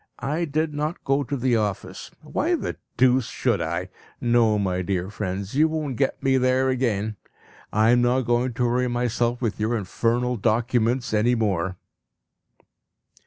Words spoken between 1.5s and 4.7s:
office. Why the deuce should I? No,